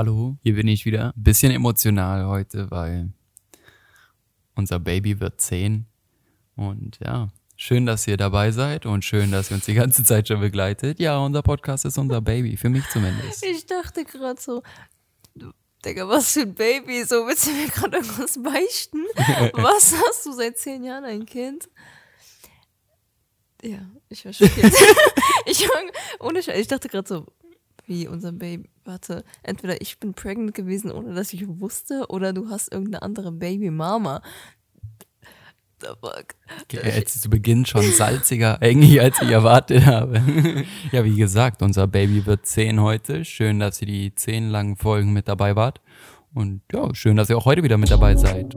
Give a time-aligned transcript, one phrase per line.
[0.00, 1.12] hallo, hier bin ich wieder.
[1.14, 3.12] Bisschen emotional heute, weil
[4.54, 5.84] unser Baby wird zehn.
[6.56, 10.28] Und ja, schön, dass ihr dabei seid und schön, dass ihr uns die ganze Zeit
[10.28, 11.00] schon begleitet.
[11.00, 13.44] Ja, unser Podcast ist unser Baby, für mich zumindest.
[13.44, 14.62] Ich dachte gerade so,
[15.84, 19.04] Digga, was für ein Baby, so willst du mir gerade irgendwas beichten?
[19.52, 21.68] was hast du seit zehn Jahren ein Kind?
[23.62, 24.72] Ja, ich war schockiert.
[25.44, 25.82] ich, war,
[26.20, 27.26] ohne Scheiß, ich dachte gerade so,
[27.90, 28.70] wie unser Baby.
[28.84, 33.32] Warte, entweder ich bin pregnant gewesen, ohne dass ich wusste, oder du hast irgendeine andere
[33.32, 34.22] Baby-Mama.
[36.70, 40.22] Jetzt zu Beginn schon salziger eigentlich, als ich erwartet habe.
[40.92, 43.24] ja, wie gesagt, unser Baby wird zehn heute.
[43.24, 45.80] Schön, dass ihr die zehn langen Folgen mit dabei wart.
[46.32, 48.54] Und ja, schön, dass ihr auch heute wieder mit dabei seid.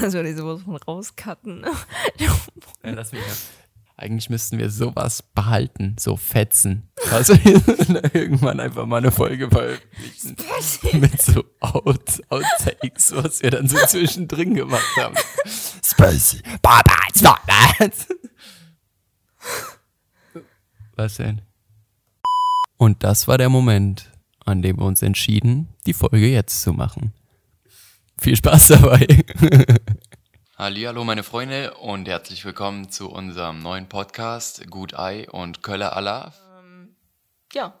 [0.00, 1.64] Das würde ich sowas von rauscutten.
[2.18, 2.36] ja,
[2.82, 3.32] lass mich ja.
[3.96, 6.88] Eigentlich müssten wir sowas behalten, so fetzen.
[7.10, 7.32] Also
[8.12, 11.00] irgendwann einfach mal eine Folge veröffentlichen.
[11.00, 15.16] Mit so Out, Outtakes, was wir dann so zwischendrin gemacht haben.
[15.82, 18.06] Spicy, Papa, it's not that.
[20.94, 21.42] Was denn?
[22.76, 24.12] Und das war der Moment,
[24.44, 27.12] an dem wir uns entschieden, die Folge jetzt zu machen.
[28.20, 29.06] Viel Spaß dabei.
[30.56, 36.34] Hallo, meine Freunde und herzlich willkommen zu unserem neuen Podcast Gut Ei und Köller Allah.
[36.58, 36.96] Ähm,
[37.52, 37.80] ja,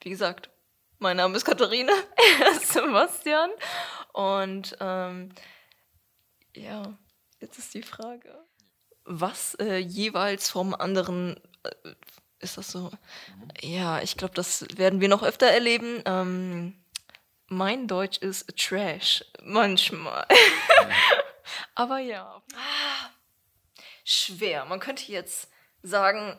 [0.00, 0.48] wie gesagt,
[0.98, 1.92] mein Name ist Katharina,
[2.40, 3.50] er ist Sebastian
[4.14, 5.32] und ähm,
[6.56, 6.96] ja,
[7.40, 8.34] jetzt ist die Frage,
[9.04, 11.90] was äh, jeweils vom anderen äh,
[12.38, 12.90] ist das so?
[13.60, 16.02] Ja, ich glaube, das werden wir noch öfter erleben.
[16.06, 16.74] Ähm,
[17.48, 19.24] mein Deutsch ist Trash.
[19.42, 20.26] Manchmal.
[21.74, 22.42] Aber ja.
[24.04, 24.64] Schwer.
[24.64, 25.50] Man könnte jetzt
[25.82, 26.38] sagen,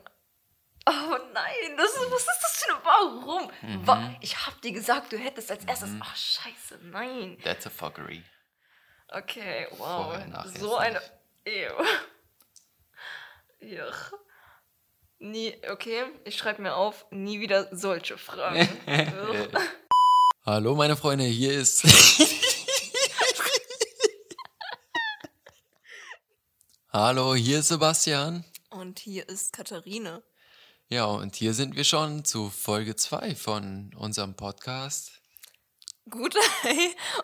[0.88, 3.52] oh nein, das ist, was ist das für eine Warum?
[3.62, 4.18] Mhm.
[4.22, 5.90] Ich hab dir gesagt, du hättest als erstes.
[5.90, 6.02] Mhm.
[6.04, 7.38] Ach, scheiße, nein.
[7.44, 8.24] That's a fuckery.
[9.10, 10.18] Okay, wow.
[10.58, 11.02] So eine.
[11.46, 11.86] Ew.
[13.60, 13.86] Ja.
[15.20, 18.68] Nie, okay, ich schreibe mir auf, nie wieder solche Fragen.
[20.48, 21.84] Hallo meine Freunde, hier ist.
[26.94, 28.46] Hallo, hier ist Sebastian.
[28.70, 30.22] Und hier ist Katharine.
[30.88, 35.14] Ja, und hier sind wir schon zu Folge 2 von unserem Podcast.
[36.12, 36.36] Gut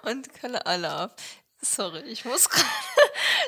[0.02, 1.14] und Kalle Alaf.
[1.62, 2.68] Sorry, ich muss gerade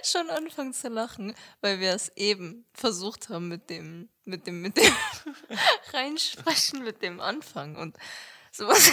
[0.03, 4.77] schon anfangen zu lachen, weil wir es eben versucht haben mit dem, mit dem, mit
[4.77, 4.93] dem
[5.93, 7.97] Reinsprechen, mit dem Anfang und
[8.51, 8.91] sowas.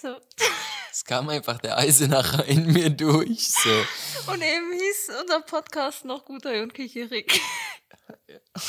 [0.00, 0.16] So.
[0.92, 3.52] Es kam einfach der Eisenacher in mir durch.
[3.52, 3.70] So.
[4.26, 7.40] Und eben hieß unser Podcast noch Guter und Kicherik.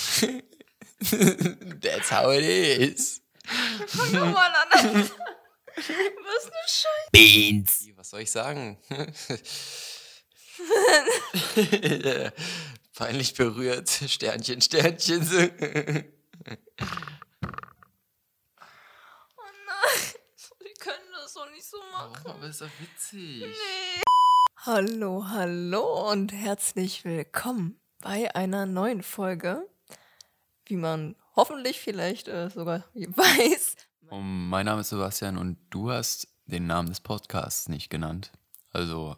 [1.81, 3.23] That's how it is.
[3.87, 4.69] Fang nochmal an.
[5.75, 7.09] Was ne Scheiße.
[7.11, 7.87] Beans.
[7.95, 8.77] Was soll ich sagen?
[12.93, 13.89] Peinlich berührt.
[13.89, 15.25] Sternchen, Sternchen.
[22.03, 23.41] Oh, aber ist doch witzig.
[23.41, 24.01] Nee.
[24.65, 29.67] Hallo, hallo und herzlich willkommen bei einer neuen Folge.
[30.65, 33.75] Wie man hoffentlich vielleicht äh, sogar weiß.
[34.09, 38.31] Um, mein Name ist Sebastian und du hast den Namen des Podcasts nicht genannt.
[38.71, 39.15] Also.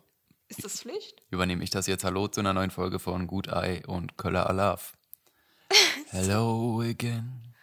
[0.50, 1.21] Ist das Pflicht?
[1.29, 4.91] Übernehme ich das jetzt Hallo zu einer neuen Folge von Good Eye und Köller Alaf.
[6.09, 7.55] Hello again.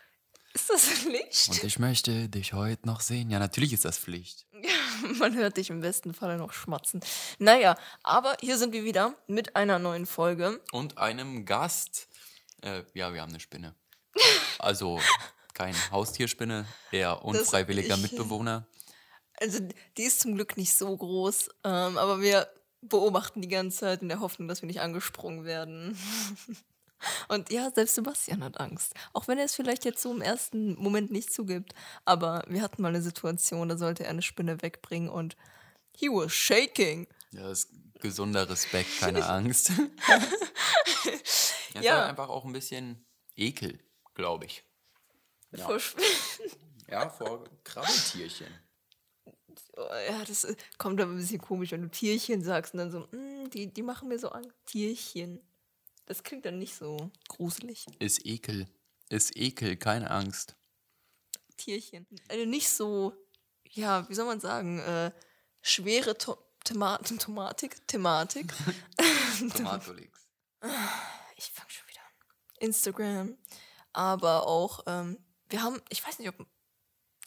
[0.54, 1.50] Ist das Pflicht?
[1.50, 3.30] Und ich möchte dich heute noch sehen.
[3.30, 4.46] Ja, natürlich ist das Pflicht.
[5.18, 7.00] Man hört dich im besten Falle noch schmatzen.
[7.38, 10.60] Naja, aber hier sind wir wieder mit einer neuen Folge.
[10.72, 12.08] Und einem Gast.
[12.62, 13.74] Äh, ja, wir haben eine Spinne.
[14.58, 15.00] Also
[15.54, 18.66] kein Haustierspinne, eher unfreiwilliger ich, Mitbewohner.
[19.40, 19.60] Also
[19.96, 22.46] die ist zum Glück nicht so groß, ähm, aber wir
[22.82, 25.98] beobachten die ganze Zeit in der Hoffnung, dass wir nicht angesprungen werden.
[27.28, 28.94] Und ja, selbst Sebastian hat Angst.
[29.12, 31.74] Auch wenn er es vielleicht jetzt so im ersten Moment nicht zugibt.
[32.04, 35.36] Aber wir hatten mal eine Situation, da sollte er eine Spinne wegbringen und
[35.96, 37.06] he was shaking.
[37.32, 37.70] Ja, das ist
[38.00, 39.70] gesunder Respekt, keine Angst.
[41.74, 42.06] ja, ja.
[42.06, 43.04] einfach auch ein bisschen
[43.36, 43.78] Ekel,
[44.14, 44.64] glaube ich.
[45.52, 45.66] Ja.
[45.66, 45.78] Vor
[46.88, 48.48] ja, vor Krabbeltierchen.
[50.08, 50.46] Ja, das
[50.78, 53.82] kommt aber ein bisschen komisch, wenn du Tierchen sagst und dann so, mm, die, die
[53.82, 54.50] machen mir so Angst.
[54.66, 55.40] Tierchen.
[56.10, 57.86] Das klingt dann nicht so gruselig.
[58.00, 58.66] Ist Ekel.
[59.10, 60.56] Ist Ekel, keine Angst.
[61.56, 62.04] Tierchen.
[62.28, 63.14] Eine nicht so,
[63.68, 65.12] ja, wie soll man sagen, äh,
[65.62, 67.86] schwere to Thema Thematik.
[67.86, 68.52] Thematik.
[69.54, 70.26] Tomatolix.
[71.36, 71.84] Ich fang schon
[72.58, 73.38] Instagram,
[73.92, 75.16] aber auch, ähm,
[75.48, 76.44] wir haben, ich weiß nicht, ob,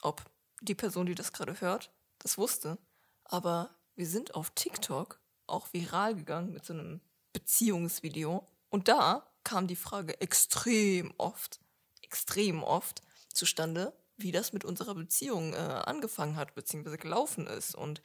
[0.01, 0.21] ob
[0.59, 1.89] die Person, die das gerade hört,
[2.19, 2.77] das wusste,
[3.23, 6.99] aber wir sind auf TikTok auch viral gegangen mit so einem
[7.31, 8.45] Beziehungsvideo.
[8.73, 11.59] Und da kam die Frage extrem oft,
[12.01, 17.75] extrem oft zustande, wie das mit unserer Beziehung äh, angefangen hat, beziehungsweise gelaufen ist.
[17.75, 18.01] Und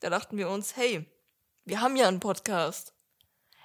[0.00, 1.06] da dachten wir uns, hey,
[1.64, 2.92] wir haben ja einen Podcast.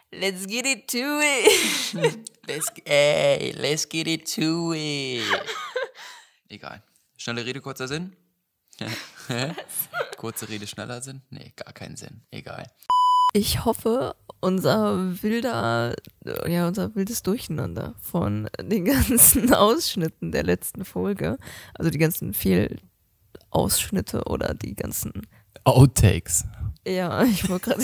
[0.10, 2.30] Let's get it to it.
[2.48, 5.24] let's, ey, let's get it to it.
[6.48, 6.82] Egal.
[7.18, 8.16] Schnelle Rede, kurzer Sinn?
[10.16, 11.24] Kurze Rede, schneller Sinn?
[11.30, 12.22] Nee, gar keinen Sinn.
[12.32, 12.72] Egal.
[13.34, 15.96] Ich hoffe, unser wilder,
[16.48, 21.38] ja, unser wildes Durcheinander von den ganzen Ausschnitten der letzten Folge,
[21.74, 25.28] also die ganzen Fehlausschnitte oder die ganzen
[25.64, 26.46] Outtakes.
[26.88, 27.84] Ja, ich wollte gerade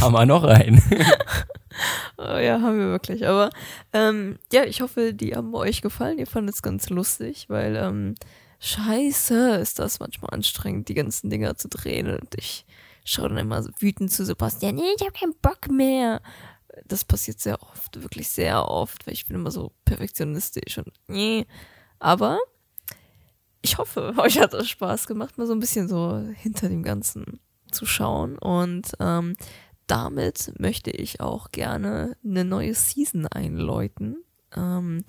[0.00, 0.82] Haben wir noch einen?
[2.16, 3.26] oh, ja, haben wir wirklich.
[3.26, 3.50] Aber
[3.92, 6.18] ähm, ja, ich hoffe, die haben euch gefallen.
[6.18, 8.14] Ihr fandet es ganz lustig, weil ähm,
[8.60, 12.08] scheiße ist das manchmal anstrengend, die ganzen Dinger zu drehen.
[12.08, 12.66] Und ich
[13.04, 16.20] schaue dann immer wütend zu Sebastian, nee, ich habe keinen Bock mehr.
[16.86, 21.46] Das passiert sehr oft, wirklich sehr oft, weil ich bin immer so perfektionistisch und nee.
[21.98, 22.38] Aber
[23.62, 27.40] ich hoffe, euch hat das Spaß gemacht, mal so ein bisschen so hinter dem Ganzen
[27.70, 28.38] zu schauen.
[28.38, 29.36] Und ähm,
[29.86, 34.24] damit möchte ich auch gerne eine neue Season einläuten.
[34.54, 35.04] Ähm,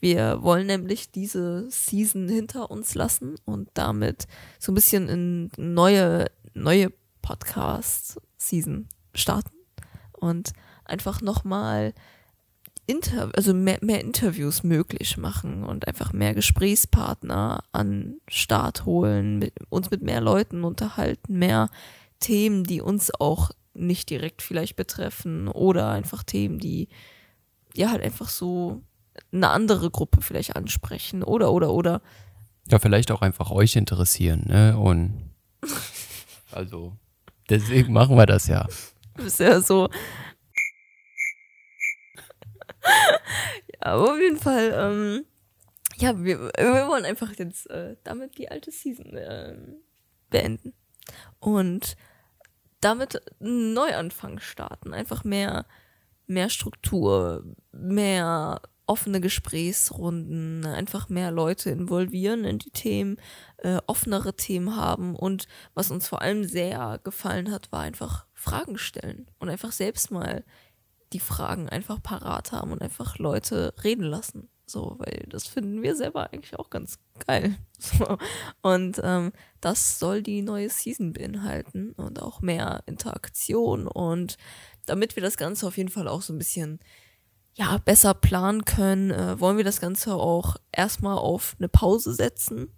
[0.00, 4.26] wir wollen nämlich diese Season hinter uns lassen und damit
[4.58, 6.90] so ein bisschen in neue, neue
[7.22, 9.56] Podcast-Season starten
[10.12, 10.52] und
[10.84, 11.94] einfach nochmal
[12.86, 19.54] Inter also mehr, mehr Interviews möglich machen und einfach mehr Gesprächspartner an Start holen, mit,
[19.68, 21.70] uns mit mehr Leuten unterhalten, mehr
[22.18, 26.88] Themen, die uns auch nicht direkt vielleicht betreffen oder einfach Themen, die
[27.74, 28.82] ja halt einfach so
[29.32, 32.02] eine andere Gruppe vielleicht ansprechen oder oder oder.
[32.68, 34.78] Ja, vielleicht auch einfach euch interessieren, ne?
[34.78, 35.30] Und
[36.52, 36.96] also
[37.48, 38.66] deswegen machen wir das ja.
[39.16, 39.88] Du bist ja so.
[42.82, 45.24] ja, aber auf jeden Fall, ähm,
[45.96, 49.56] ja, wir, wir wollen einfach jetzt äh, damit die alte Season äh,
[50.30, 50.72] beenden.
[51.40, 51.96] Und
[52.80, 54.94] damit einen Neuanfang starten.
[54.94, 55.66] Einfach mehr,
[56.26, 63.18] mehr Struktur, mehr offene Gesprächsrunden, einfach mehr Leute involvieren in die Themen,
[63.58, 68.78] äh, offenere Themen haben und was uns vor allem sehr gefallen hat, war einfach Fragen
[68.78, 70.44] stellen und einfach selbst mal
[71.12, 74.48] die Fragen einfach parat haben und einfach Leute reden lassen.
[74.66, 77.56] So, weil das finden wir selber eigentlich auch ganz geil.
[77.82, 78.18] So.
[78.60, 79.32] Und ähm,
[79.62, 84.36] das soll die neue Season beinhalten und auch mehr Interaktion und
[84.84, 86.78] damit wir das Ganze auf jeden Fall auch so ein bisschen
[87.54, 92.72] ja, besser planen können, äh, wollen wir das Ganze auch erstmal auf eine Pause setzen.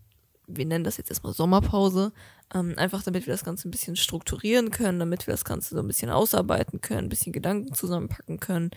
[0.47, 2.13] Wir nennen das jetzt erstmal Sommerpause.
[2.55, 5.81] Ähm, einfach damit wir das Ganze ein bisschen strukturieren können, damit wir das Ganze so
[5.81, 8.71] ein bisschen ausarbeiten können, ein bisschen Gedanken zusammenpacken können.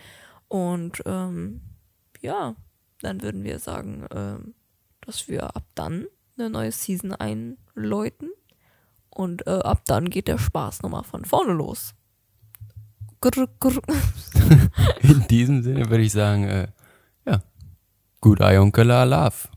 [0.48, 1.62] Und ähm,
[2.20, 2.54] ja,
[3.00, 4.54] dann würden wir sagen, ähm,
[5.00, 6.06] dass wir ab dann
[6.38, 8.30] eine neue Season einläuten.
[9.10, 11.94] Und äh, ab dann geht der Spaß nochmal von vorne los.
[15.02, 16.68] In diesem Sinne würde ich sagen, äh,
[17.26, 17.42] ja,
[18.20, 19.48] good eye, Onkel, love.